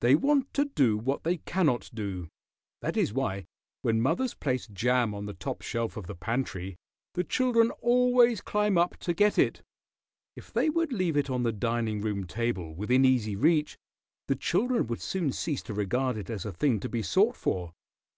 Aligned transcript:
They 0.00 0.14
want 0.14 0.54
to 0.54 0.64
do 0.64 0.96
what 0.96 1.24
they 1.24 1.36
cannot 1.36 1.90
do. 1.92 2.28
That 2.80 2.96
is 2.96 3.12
why, 3.12 3.44
when 3.82 4.00
mothers 4.00 4.32
place 4.32 4.66
jam 4.66 5.14
on 5.14 5.26
the 5.26 5.34
top 5.34 5.60
shelf 5.60 5.98
of 5.98 6.06
the 6.06 6.14
pantry, 6.14 6.76
the 7.12 7.22
children 7.22 7.70
always 7.82 8.40
climb 8.40 8.78
up 8.78 8.96
to 9.00 9.12
get 9.12 9.36
it. 9.38 9.60
If 10.34 10.54
they 10.54 10.70
would 10.70 10.90
leave 10.90 11.18
it 11.18 11.28
on 11.28 11.42
the 11.42 11.52
dining 11.52 12.00
room 12.00 12.26
table, 12.26 12.74
within 12.74 13.04
easy 13.04 13.36
reach, 13.36 13.76
the 14.26 14.36
children 14.36 14.86
would 14.86 15.02
soon 15.02 15.32
cease 15.32 15.60
to 15.64 15.74
regard 15.74 16.16
it 16.16 16.30
as 16.30 16.46
a 16.46 16.52
thing 16.52 16.80
to 16.80 16.88
be 16.88 17.02
sought 17.02 17.36
for. 17.36 17.74